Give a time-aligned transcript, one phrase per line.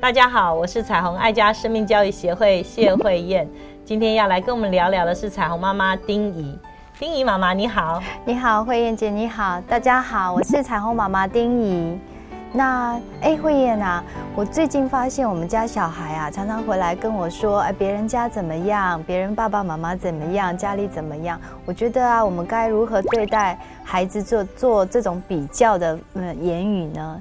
[0.00, 3.48] 大家好，我是彩虹爱家生命教育协会谢慧燕，
[3.84, 6.56] 今天要来跟我们聊聊的是彩虹妈妈丁怡。
[6.96, 11.98] 丁怡妈妈你好，你好，慧燕姐你好，大家好，我是彩虹妈妈丁怡。
[12.56, 14.00] 那哎，慧燕啊，
[14.36, 21.36] 我最近发现我们家小孩啊，常常回来跟我说，哎，别人家怎么样，别人爸爸妈妈怎么样，家里怎么样？
[21.66, 27.20] 我觉得啊，我们该如何对待孩子做做这种比较的嗯言语呢？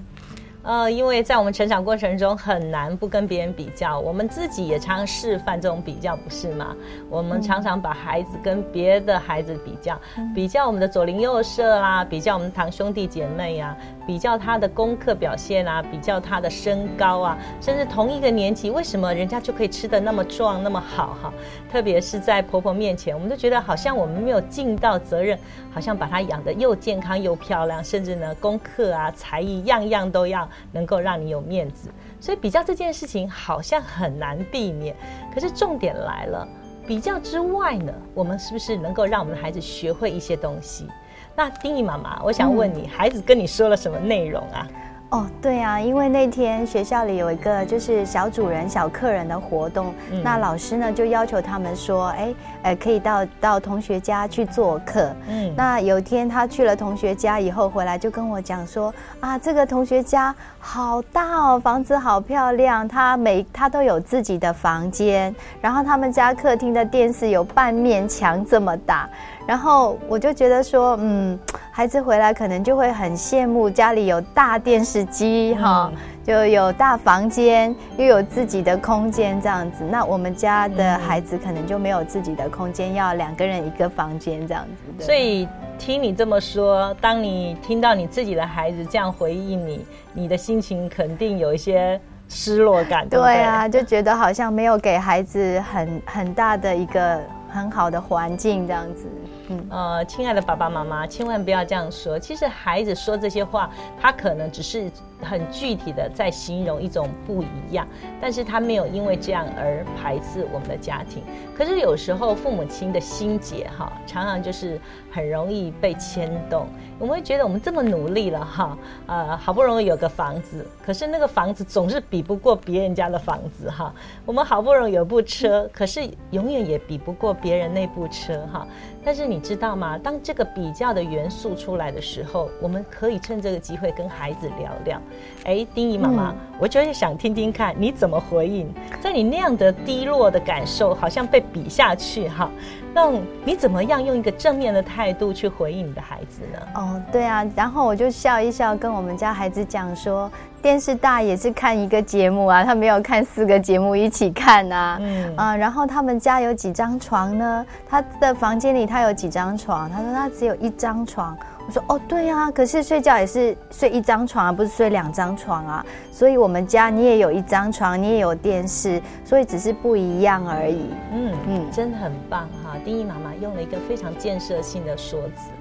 [0.64, 6.74] 呃，因为在我们成长过程中很难不跟别人比较，我们自己也常示范这种比较，不是吗？
[7.10, 10.00] 我们常常把孩子跟别的孩子比较，
[10.34, 13.76] 比较我们的左邻右舍啦，比较我们堂兄弟姐妹呀，
[14.08, 21.34] 比较他的功课表现啊，比较他的身高啊，甚至同一个年纪，为什么人家就可以吃的那么壮那么好哈？
[21.70, 25.38] 特别是在婆婆面前，我们都觉得好像我们没有尽到责任，
[25.74, 30.48] 好像把她养得又健康又漂亮，甚至呢功课啊才艺样样都要。
[30.72, 34.96] 能够让你有面子，所以比较这件事情好像很难避免。
[35.34, 36.48] 可是重点来了，
[36.88, 40.88] 比较之外呢，我们是不是能够让我们的孩子学会一些东西？
[41.36, 44.68] 那丁怡妈妈，我想问你，孩子跟你说了什么内容啊？
[45.14, 52.34] 哦，对啊，因为那天学校里有一个就是小主人、小客人的活动，那老师呢就要求他们说，哎，
[52.64, 55.14] 呃，可以到到同学家去做客。
[55.30, 69.08] 嗯，那有天他去了同学家以后回来就跟我讲说，啊，这个同学家好大哦，房子好漂亮，他每他都有自己的房间，然后他们家客厅的电视有半面墙这么大。
[69.46, 71.38] 然后我就觉得说，嗯，
[71.72, 75.92] 孩子回来可能就会很羡慕家里有大电视机哈，
[76.24, 79.84] 就有大房间，又有自己的空间这样子。
[79.84, 84.66] 那我们家的孩子可能就没有自己的空间，要两个人一个房间这样
[84.98, 85.04] 子。
[85.04, 85.48] 所以
[85.78, 97.20] 听你这么说，当你听到你自己的孩子这样回应你，你的心情肯定有一些失落感，对对啊，就觉得好像没有给孩子很很大的一个
[97.54, 99.08] 很好的环境这样子。
[99.50, 102.18] 嗯，呃，亲爱的爸爸妈妈，千万不要这样说。
[102.18, 103.70] 其实孩子说这些话，
[104.02, 104.90] 他可能只是
[105.22, 107.86] 很具体的在形容一种不一样，
[108.20, 111.22] 但是他没有因为这样而排斥我们的家庭。
[111.56, 114.80] 可是有时候父母亲的心结哈，常常就是
[115.12, 116.66] 很容易被牵动。
[116.98, 118.78] 我们会觉得我们这么努力了哈，
[119.08, 123.94] 呃，好不容易有个房子，可是那个房子总是比不过别人家的房子哈。
[124.26, 128.66] 我们好不容易有部车，可是永远也比不过别人那部车哈。
[129.06, 129.98] 但是你知道吗？
[129.98, 135.02] 当这个比较的元素出来的时候，我们可以趁这个机会跟孩子聊聊。
[135.44, 142.50] 哎，丁怡妈妈，我就是想听听看你怎么回应，在你那样的低落的感受，好像被比下去哈。
[142.94, 143.12] 那
[143.44, 146.60] 你怎么样用一个正面的态度去回应你的孩子呢？
[146.76, 150.32] 哦，对啊，然后我就笑一笑，跟我们家孩子讲说，
[150.62, 154.98] 电视大也是看一个节目啊，他没有看四个节目一起看啊。
[155.02, 157.66] 嗯啊，然后他们家有几张床呢？
[157.90, 159.90] 他的房间里他有几张床？
[159.90, 161.36] 他说他只有一张床。
[161.66, 165.86] 我说哦，对啊，可是睡觉也是睡一张床啊，不是睡两张床啊。
[166.12, 170.90] 所以我们家你也有一张床，你也有电视，所以只是不一样而已。
[171.14, 172.76] 嗯嗯，真的很棒哈！
[172.84, 175.52] 丁一妈妈用了一个非常建设性的说辞。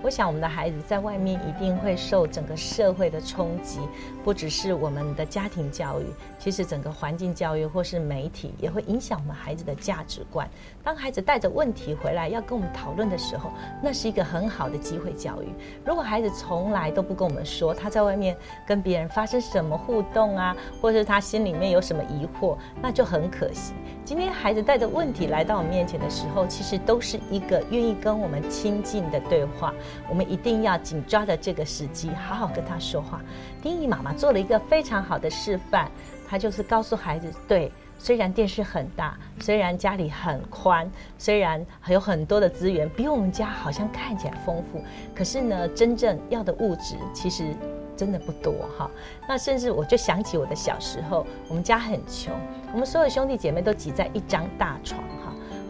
[0.00, 3.80] 我想，我们的孩子在外面一定会受整个社会的冲击，
[4.22, 6.04] 不只是我们的家庭教育，
[6.38, 10.48] 其实整个环境教育或是媒体也会影响我们孩子的价值观。
[10.84, 13.50] 当孩子带着问题回来要跟我们讨论的时候，
[13.82, 15.48] 那是一个很好的机会教育。
[15.84, 18.36] 如果孩子从来都不跟我们说他在外面
[18.66, 23.74] 跟别人发生什么互动啊，或是他心里面有什么疑惑，那就很可惜。
[24.04, 29.74] 今天孩子带着问题来到我们面前的时候，其实都是一个愿意跟我们亲近的对话。
[30.08, 33.20] 我们一定要紧抓着这个时机，好好跟他说话。
[33.62, 35.90] 丁义妈妈做了一个非常好的示范，
[36.28, 44.82] 她就是告诉孩子：对，虽然电视很大，虽然家里很宽，虽然还有很多的资源，比我们家好像看起来丰富，
[45.14, 47.54] 可是呢，真正要的物质其实
[47.96, 48.90] 真的不多哈。
[49.28, 52.32] 那甚至我就想起我的小时候，我们家很穷，
[52.72, 55.02] 我们所有兄弟姐妹都挤在一张大床。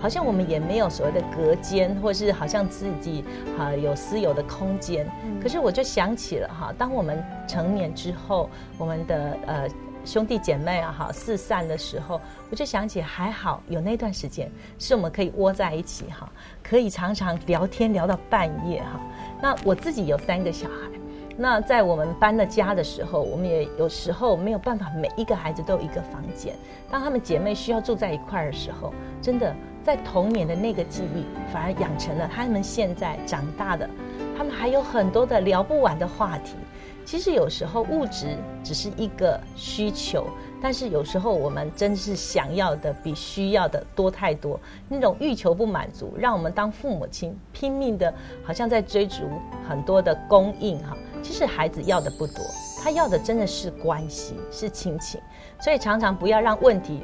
[0.01, 3.25] 好像我们也没有所谓的隔间，或是好像自己
[3.57, 5.11] 哈有私有的空间。
[5.43, 9.69] 可是我就想起了哈，当我们成年之后，我们的呃
[10.05, 16.31] 兄弟姐妹啊哈四散的时候，我就想起还好有那段时间是我们可以窝在一起哈，
[16.63, 19.01] 可以常常聊天聊到半夜哈。
[19.41, 20.98] 那我自己有三个小孩。
[21.41, 26.53] 那在我们搬了家的时候，我们也有时候没有办法每一个孩子都有一个房间。
[26.91, 28.93] 当他们姐妹需要住在一块的时候，
[29.23, 29.55] 真的
[29.85, 33.89] 在童年的那个记忆，反而养成了他们现在长大的，
[34.37, 36.57] 他们还有很多的聊不完的话题。
[37.05, 40.27] 其实有时候物质只是一个需求，
[40.61, 44.59] 但是有时候我们真是想要的比需要的多太多。
[44.89, 48.13] 那种欲求不满足，让我们当父母亲拼命的，
[48.45, 49.23] 好像在追逐
[49.67, 50.97] 很多的供应哈。
[51.23, 52.45] 其实孩子要的不多，
[52.83, 55.21] 他要的真的是关系，是亲情。
[55.61, 57.03] 所以常常不要让问题，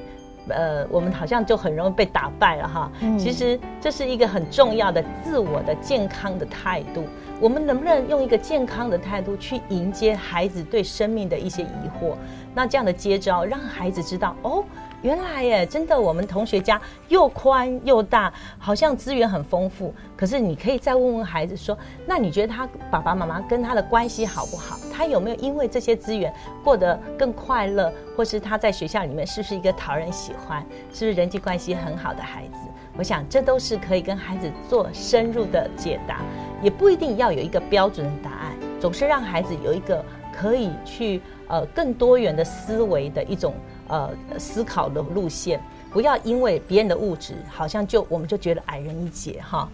[0.49, 2.91] 呃，我们好像就很容易被打败了哈。
[3.19, 7.05] 其实这是一个很重要的自我的健康的态度。
[7.41, 12.15] 我们能不能用一个健康的态度去迎接孩子对生命的一些疑惑？
[12.55, 14.65] 那这样的接招，让孩子知道哦，
[15.05, 19.95] 原来耶，真的我们同学家又宽又大，好像资源很丰富。
[20.17, 24.79] 可是你可以再问问孩子说，那你觉得他爸爸妈妈跟他的关系好不好？
[24.91, 26.33] 他有没有因为这些资源
[26.65, 27.93] 过得更快乐？
[28.17, 30.65] 或是他在学校里面是不是一个讨人喜欢？
[30.91, 32.61] 是不是人际关系很好的孩子？
[32.97, 36.23] 我想这都是可以跟孩子做深入的解答。
[36.63, 40.03] 也不一定要有一个标准的答案，总是让孩子有一个
[40.33, 43.53] 可以去呃更多元的思维的一种
[43.89, 45.61] 呃思考的路线，
[45.91, 49.69] 不要因为别人的物质，好像就我们就觉得矮人一截哈。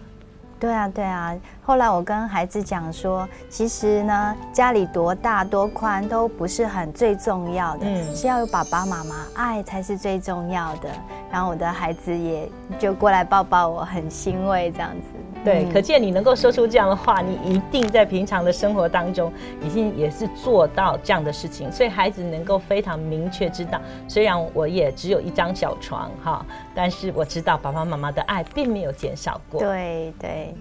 [0.59, 1.35] 对啊，对啊。
[1.63, 10.89] 后来我跟孩子讲说，其实呢，家里多大多宽都不是很最重要的，嗯，是要有爸爸妈妈爱才是最重要的。
[11.31, 12.47] 然后我的孩子也
[12.77, 15.20] 就过来抱抱我，很欣慰这样子。
[15.43, 26.45] 对，可见你能够说出这样的话，你一定在平常的生活当中已经也是做到这样的事情，所以孩子能够非常明确知道，虽然我也只有一张小床哈，
[26.75, 29.59] 但是我知道爸爸妈妈的爱并没有减少过。
[29.59, 30.53] 对对。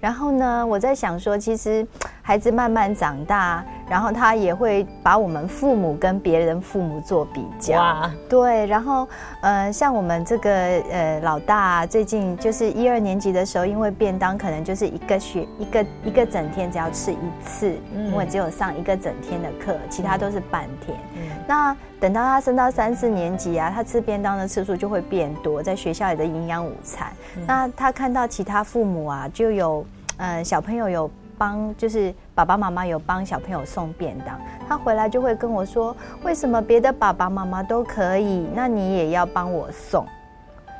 [0.00, 1.86] 然后呢，我在想说，其实
[2.20, 8.10] 孩子慢慢长大，然后他也会把我们父母跟别人父母做比较。
[8.28, 9.08] 对，然后
[9.40, 10.50] 呃，像我们这个
[10.90, 20.98] 呃老大，最近就是一二年级的时候，因为便当可能就是一个学一个一个整天只要吃一次，因为只有上一个整天的课，其他都是半天。
[21.46, 27.12] 那等到他升到三四年级啊，他吃便当的次数就会变多，在学校里的营养午餐。
[27.46, 29.84] 那他看到其他父母啊，就有。
[30.16, 40.06] 嗯，小朋友有帮，就是爸爸妈妈有帮小朋友送便当，他回来就会跟我说，为什么别的爸爸妈妈都可以，那你也要帮我送？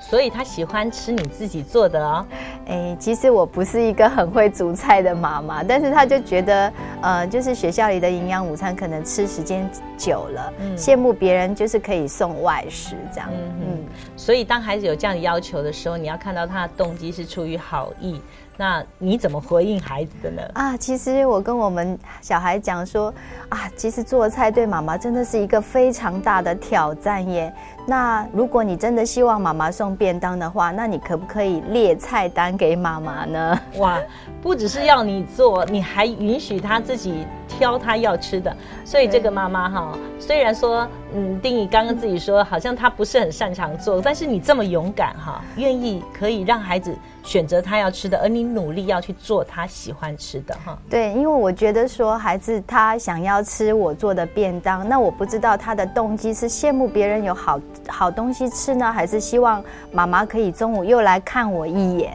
[0.01, 2.27] 所以他喜欢吃你自己做的哦。
[2.67, 13.31] 哎，其实我不是一个很会煮菜的妈妈，但是他就觉得，呃，就是学校里的营养午餐可能吃时间久了，羡慕别人就是可以送外食这样。
[13.33, 13.83] 嗯，
[14.15, 18.21] 所以当孩子有这样的要求的时候，你要看到他的动机是出于好意。
[18.57, 20.43] 那你怎么回应孩子的呢？
[20.55, 23.13] 啊，其实我跟我们小孩讲说，
[23.49, 27.53] 啊，其实做菜对妈妈真的是一个非常大的挑战耶。
[27.87, 33.61] 那如果你真的希望妈妈送便当的话，那你可不可以列菜单给妈妈呢？
[33.79, 33.99] 哇，
[34.41, 38.57] 不只是要你做，你还允许他自己挑他要吃的。
[38.85, 46.97] 所以这个妈妈哈，虽然说，嗯，丁宇刚刚自己说，好像他不是很擅长做，但是你这么勇敢哈，愿意可以让孩子。
[47.25, 50.79] 选择他要吃的，而你努力要去做他喜欢吃的，哈。
[50.89, 62.13] 对，因为我觉得说孩子他想要吃我做的便当，那我不知道他的动机是羡慕别人有好好东西吃呢，还是希望妈妈可以中午又来看我一眼。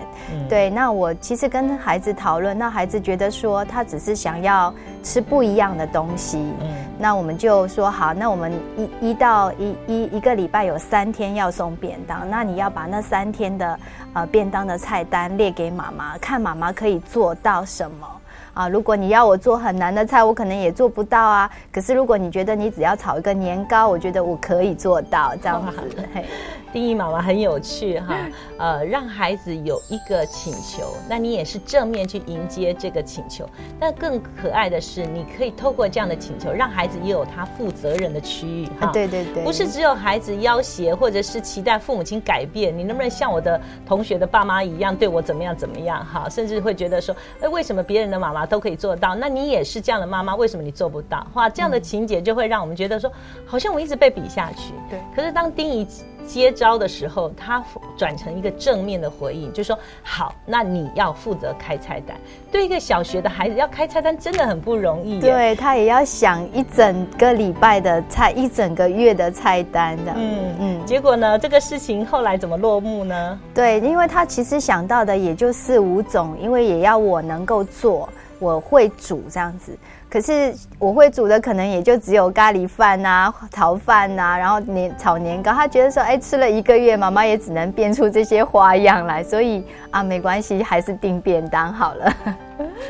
[0.47, 4.71] 对，那我其实跟孩子讨论，那孩子觉得说他只是想要
[5.03, 6.37] 吃不一样的东西。
[6.61, 13.79] 嗯，那我们就说好，那我们一一到一一一个礼拜有三天要送便当，那你要把那三天的
[14.13, 18.07] 呃便当的菜单列给妈妈，看妈妈可以做到什么。
[18.53, 21.49] 啊，如果你要我做很难的菜，我可能也做不到啊。
[21.71, 25.77] 可是如果你觉得你只要炒一个年糕，我觉得我可以做到这样子。
[26.71, 28.15] 丁义妈妈很有趣哈，
[28.57, 33.47] 呃，让孩子有一个请求，那你也是正面去迎接这个请求。
[33.79, 38.91] 但更可爱的是，你可以透过这样的请求，让孩子也有他负责任的区域哈。
[38.93, 46.29] 对对对，不是只有孩子要挟或者是期待父母亲改变，你能不能像我的同学的爸妈一样对我怎么样怎么样哈？
[46.29, 51.25] 甚至会觉得说，哎，为什么别人的妈妈都可以做到，那你也是这样的妈妈，为什么你做不到？
[51.33, 53.11] 哇，这样的情节就会让我们觉得说，
[53.45, 54.73] 好像我一直被比下去。
[54.89, 55.87] 对，可是当丁仪。
[56.29, 57.63] 接招的时候，他
[57.97, 62.15] 转成一个正面的回应，就说：“好，那你要负责开菜单。”
[62.51, 65.19] 对一个小学的孩子，要开菜单真的很不容易。
[65.19, 70.13] 对他也要想一整个礼拜的菜，一整个月的菜单的。
[70.15, 70.85] 嗯嗯。
[70.85, 73.39] 结果呢，这个事情后来怎么落幕呢？
[73.51, 78.07] 对，因为他其实想到的也就四五种，因为也要我能够做。
[78.41, 79.77] 我会煮这样子。
[80.09, 85.51] 可是我会煮的可能也就只有咖喱饭呐、炒饭呐，然后年炒年糕。
[85.53, 92.13] 他觉得说，哎，吃了一个月，妈妈也只能变出这些花样来，所以啊，没关系，还是订便当好了。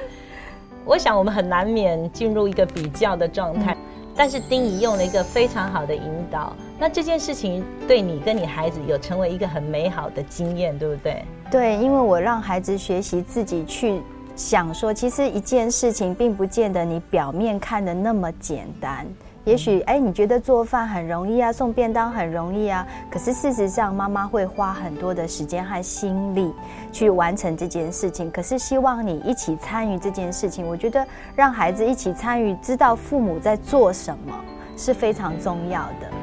[0.86, 3.76] 我想我们很难免进入一个比较的状态，
[4.16, 11.26] 但是丁仪用了一个非常好的引导，那这件事情对你跟你孩子有成为一个很美好的经验，对不对？
[11.52, 14.02] 对，因为我让孩子学习自己去。
[14.40, 19.06] 想说，其实一件事情并不见得你表面看的那么简单。
[19.44, 22.88] 也许，哎，你觉得做饭很容易啊，送便当很容易啊。
[23.12, 26.54] 可是事实上，妈妈会花很多的时间和心力
[26.90, 28.32] 去完成这件事情。
[28.32, 30.66] 可是希望你一起参与这件事情。
[30.66, 31.06] 我觉得
[31.36, 34.34] 让孩子一起参与，知道父母在做什么，
[34.78, 36.19] 是非常重要的。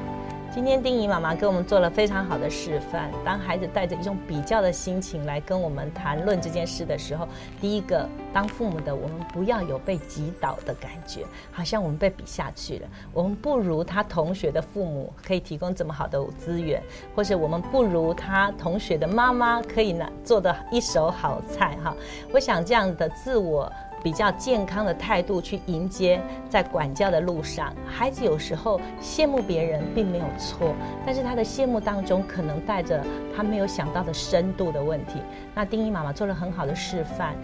[0.56, 3.10] 今天丁怡妈妈给我们做了非常好的示范。
[3.22, 7.28] 当孩子带着一种比较的心情来跟我们谈论这件事的时候，
[7.60, 12.88] 第一个，当父母的我们不要有被击倒的感觉，好像我们被比下去了。
[13.12, 16.82] 我们不如他同学的父母可以提供这么好的资源，
[17.14, 21.94] 或者我们不如他同学的妈妈可以拿做的一手好菜哈。
[22.32, 23.70] 我想这样的自我。
[24.06, 35.20] 比较健康的态度去迎接在管教的路上，孩子有时候羡慕别人并没有错，但是他的羡慕当中可能带着他没有想到的深度的问题。
[35.56, 37.34] 那丁一妈妈做了很好的示范，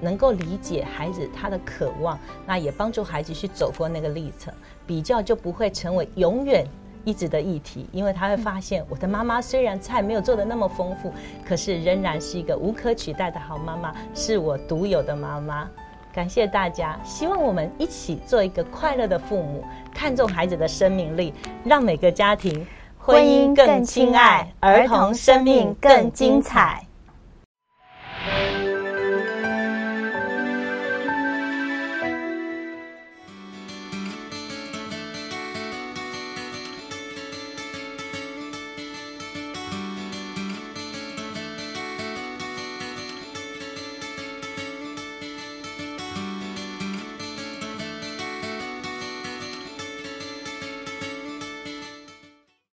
[0.00, 4.54] 能够理解孩子他的渴望，那也帮助孩子去走过那个历程，
[4.86, 6.66] 比较就不会成为永远
[7.04, 11.12] 一直的议题，因为他会发现我的妈妈虽然菜没有做的那么丰富，
[11.46, 15.68] 可是仍然是一个无可取代的好妈妈，是我独有的妈妈。
[16.12, 19.64] 感谢大家，希望我们一起做一个快乐的父母，
[19.94, 21.32] 看重孩子的生命力，
[21.64, 22.66] 让每个家庭
[22.98, 26.84] 婚姻更亲爱，儿童生命更精彩。